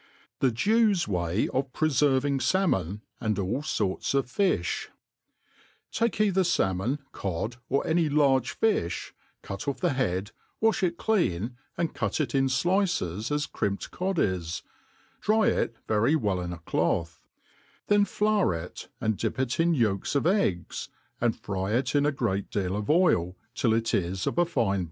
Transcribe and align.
♦. 0.01 0.03
Thi 0.39 0.49
Jews 0.49 1.07
Way 1.07 1.47
of 1.49 1.71
prefervin^ 1.73 2.41
Salmon^ 2.41 3.01
and 3.19 3.37
all 3.37 3.61
Sorts 3.61 4.15
of 4.15 4.25
Fijh* 4.25 4.87
TAKE 5.91 6.19
either 6.21 6.41
falmon, 6.41 6.97
cod, 7.11 7.57
or 7.69 7.85
any 7.85 8.09
large 8.09 8.53
fi(h, 8.59 9.13
cutofFthe 9.43 9.93
liead, 9.93 10.31
wafli 10.59 10.87
it 10.87 10.97
clean, 10.97 11.55
and 11.77 11.93
cut 11.93 12.19
it 12.19 12.33
in 12.33 12.47
flices 12.47 13.29
as 13.31 13.45
crimped 13.45 13.91
cod 13.91 14.17
is, 14.17 14.63
dry 15.19 15.49
It 15.49 15.75
very 15.87 16.15
well 16.15 16.41
in 16.41 16.51
a 16.51 16.57
cloth; 16.57 17.21
then 17.85 18.03
flour 18.03 18.55
it, 18.55 18.87
and 18.99 19.15
dip 19.17 19.37
it 19.37 19.59
in 19.59 19.75
yolks 19.75 20.15
of 20.15 20.25
eggs, 20.25 20.89
and 21.19 21.35
fry 21.39 21.73
it 21.73 21.93
in 21.93 22.07
a 22.07 22.11
great 22.11 22.49
deal 22.49 22.75
of 22.75 22.89
oil, 22.89 23.37
till 23.53 23.71
it 23.71 23.93
is 23.93 24.25
of 24.25 24.39
a 24.39 24.45
fine 24.45 24.79